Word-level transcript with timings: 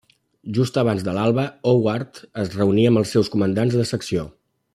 Just 0.57 0.77
abans 0.81 1.03
de 1.07 1.13
l'alba 1.17 1.45
Howard 1.73 2.23
es 2.45 2.51
reuní 2.57 2.87
amb 2.93 3.03
els 3.03 3.13
seus 3.17 3.31
comandants 3.37 3.79
de 3.83 3.87
secció. 3.93 4.27